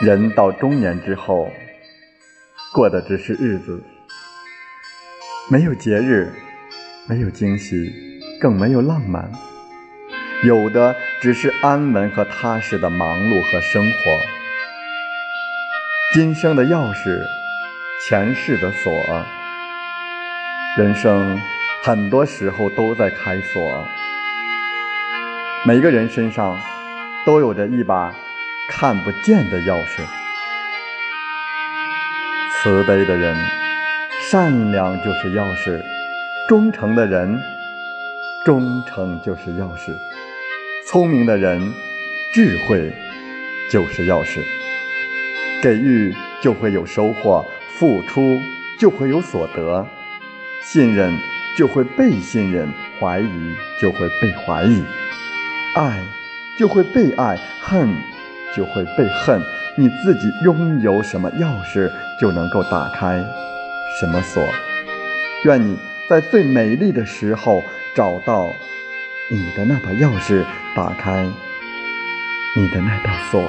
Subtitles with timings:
[0.00, 1.52] 人到中年之后，
[2.72, 3.82] 过的只是日子，
[5.50, 6.32] 没有节日，
[7.06, 7.92] 没有惊喜，
[8.40, 9.30] 更没有浪漫，
[10.42, 14.20] 有的只是安稳和踏实的忙碌和生活。
[16.14, 17.22] 今生的钥匙，
[18.08, 18.90] 前世的锁，
[20.78, 21.38] 人生
[21.82, 23.86] 很多时候都在开锁。
[25.66, 26.58] 每个人身上
[27.26, 28.14] 都有着一把
[28.70, 30.02] 看不见的钥匙。
[32.62, 33.36] 慈悲的人，
[34.30, 35.82] 善良就是钥匙；
[36.48, 37.38] 忠诚的人，
[38.44, 39.92] 忠诚就是钥匙；
[40.86, 41.60] 聪明的人，
[42.32, 42.92] 智慧
[43.70, 44.40] 就是钥匙。
[45.62, 47.44] 给予就会有收获，
[47.78, 48.38] 付出
[48.78, 49.86] 就会有所得，
[50.62, 51.12] 信任
[51.56, 54.84] 就会被信任，怀疑就会被怀疑。
[55.74, 56.02] 爱
[56.58, 57.94] 就会被爱，恨
[58.56, 59.40] 就会被恨。
[59.76, 63.24] 你自己拥有什么钥匙，就能够打开
[63.98, 64.42] 什么锁。
[65.44, 67.62] 愿你在最美丽的时候
[67.94, 68.46] 找到
[69.30, 71.24] 你的那把钥匙，打开
[72.56, 73.48] 你的那道锁。